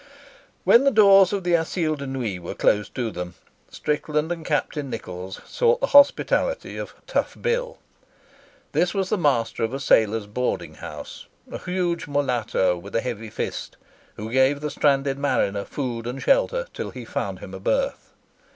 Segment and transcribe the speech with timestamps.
[0.63, 3.35] When the doors of the Asile de Nuit were closed to them,
[3.69, 7.77] Strickland and Captain Nichols sought the hospitality of Tough Bill.
[8.71, 13.29] This was the master of a sailors' boarding house, a huge mulatto with a heavy
[13.29, 13.77] fist,
[14.15, 18.11] who gave the stranded mariner food and shelter till he found him a berth.